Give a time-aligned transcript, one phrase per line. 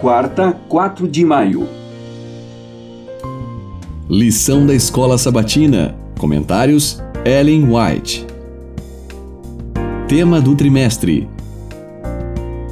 [0.00, 1.68] quarta, 4 de maio.
[4.08, 5.94] Lição da Escola Sabatina.
[6.18, 8.26] Comentários: Ellen White.
[10.08, 11.28] Tema do trimestre: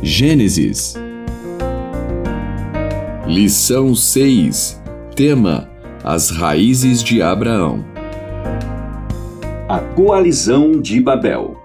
[0.03, 0.95] Gênesis.
[3.27, 4.83] Lição 6.
[5.15, 5.69] Tema:
[6.03, 7.85] As raízes de Abraão.
[9.69, 11.59] A coalizão de Babel.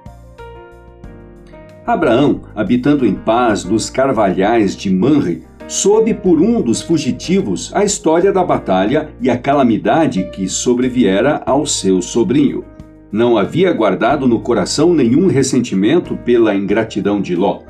[1.85, 8.31] Abraão, habitando em paz nos carvalhais de Manre, soube por um dos fugitivos a história
[8.31, 12.63] da batalha e a calamidade que sobreviera ao seu sobrinho.
[13.11, 17.61] Não havia guardado no coração nenhum ressentimento pela ingratidão de Ló.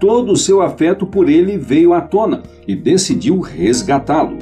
[0.00, 4.38] Todo o seu afeto por ele veio à tona e decidiu resgatá-lo.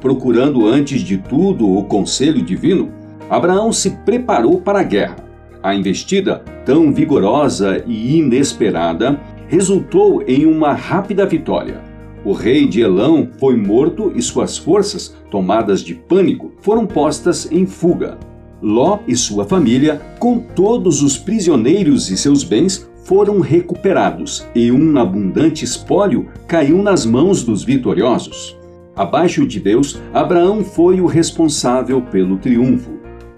[0.00, 2.90] Procurando antes de tudo o conselho divino,
[3.30, 5.16] Abraão se preparou para a guerra.
[5.62, 9.18] A investida, tão vigorosa e inesperada,
[9.48, 11.80] resultou em uma rápida vitória.
[12.26, 17.64] O rei de Elão foi morto e suas forças, tomadas de pânico, foram postas em
[17.66, 18.18] fuga.
[18.60, 24.98] Ló e sua família, com todos os prisioneiros e seus bens, foram recuperados e um
[24.98, 28.58] abundante espólio caiu nas mãos dos vitoriosos.
[28.96, 32.90] Abaixo de Deus, Abraão foi o responsável pelo triunfo.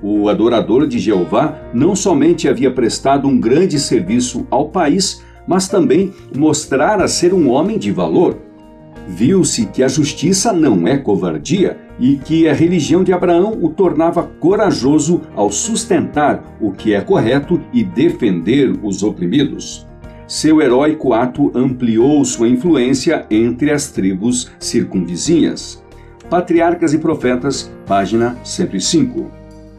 [0.02, 6.10] O adorador de Jeová não somente havia prestado um grande serviço ao país, mas também
[6.34, 8.47] mostrara ser um homem de valor.
[9.08, 14.22] Viu-se que a justiça não é covardia e que a religião de Abraão o tornava
[14.22, 19.86] corajoso ao sustentar o que é correto e defender os oprimidos.
[20.26, 25.82] Seu heróico ato ampliou sua influência entre as tribos circunvizinhas.
[26.28, 29.30] Patriarcas e Profetas, página 105.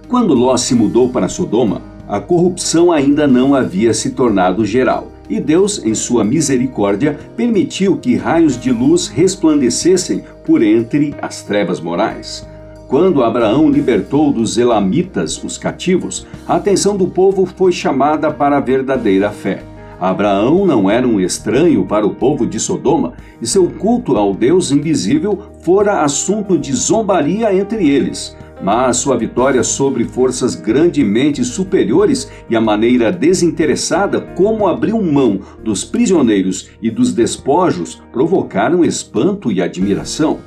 [0.07, 5.39] Quando Ló se mudou para Sodoma, a corrupção ainda não havia se tornado geral, e
[5.39, 12.47] Deus, em sua misericórdia, permitiu que raios de luz resplandecessem por entre as trevas morais.
[12.87, 18.61] Quando Abraão libertou dos Elamitas os cativos, a atenção do povo foi chamada para a
[18.61, 19.61] verdadeira fé.
[20.01, 24.71] Abraão não era um estranho para o povo de Sodoma, e seu culto ao Deus
[24.71, 32.55] invisível fora assunto de zombaria entre eles mas sua vitória sobre forças grandemente superiores e
[32.55, 40.39] a maneira desinteressada como abriu mão dos prisioneiros e dos despojos provocaram espanto e admiração.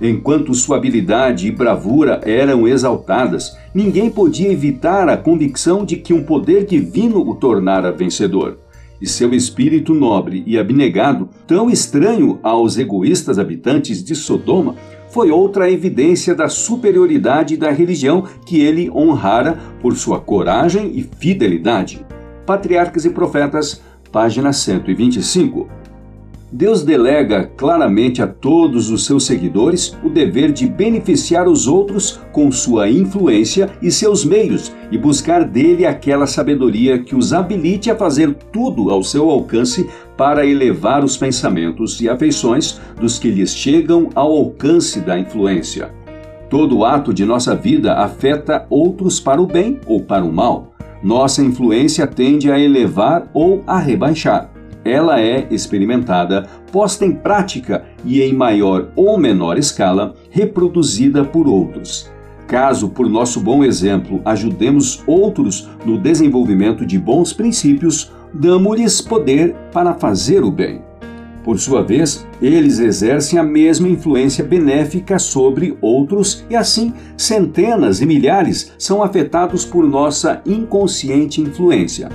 [0.00, 6.22] Enquanto sua habilidade e bravura eram exaltadas, ninguém podia evitar a convicção de que um
[6.22, 8.58] poder divino o tornara vencedor.
[9.00, 14.74] E seu espírito nobre e abnegado, tão estranho aos egoístas habitantes de Sodoma,
[15.10, 22.04] foi outra evidência da superioridade da religião que ele honrara por sua coragem e fidelidade.
[22.46, 25.79] Patriarcas e Profetas, página 125.
[26.52, 32.50] Deus delega claramente a todos os seus seguidores o dever de beneficiar os outros com
[32.50, 38.34] sua influência e seus meios e buscar dele aquela sabedoria que os habilite a fazer
[38.52, 44.32] tudo ao seu alcance para elevar os pensamentos e afeições dos que lhes chegam ao
[44.32, 45.94] alcance da influência.
[46.48, 50.72] Todo ato de nossa vida afeta outros para o bem ou para o mal.
[51.00, 54.49] Nossa influência tende a elevar ou a rebaixar
[54.84, 62.10] ela é experimentada, posta em prática e, em maior ou menor escala, reproduzida por outros.
[62.46, 69.94] Caso, por nosso bom exemplo, ajudemos outros no desenvolvimento de bons princípios, damos-lhes poder para
[69.94, 70.82] fazer o bem.
[71.44, 78.06] Por sua vez, eles exercem a mesma influência benéfica sobre outros e assim centenas e
[78.06, 82.10] milhares são afetados por nossa inconsciente influência.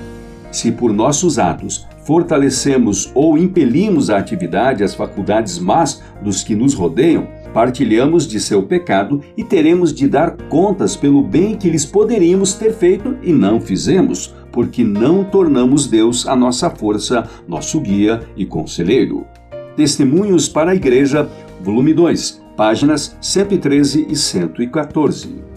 [0.52, 6.74] Se por nossos atos fortalecemos ou impelimos a atividade as faculdades más dos que nos
[6.74, 12.54] rodeiam, partilhamos de seu pecado e teremos de dar contas pelo bem que lhes poderíamos
[12.54, 18.46] ter feito e não fizemos, porque não tornamos Deus a nossa força, nosso guia e
[18.46, 19.26] conselheiro.
[19.76, 21.28] Testemunhos para a Igreja,
[21.62, 25.55] volume 2, páginas 113 e 114.